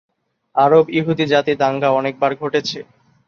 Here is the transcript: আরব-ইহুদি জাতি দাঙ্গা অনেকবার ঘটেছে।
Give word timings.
আরব-ইহুদি 0.55 1.25
জাতি 1.25 1.53
দাঙ্গা 1.61 1.89
অনেকবার 1.91 2.31
ঘটেছে। 2.41 2.79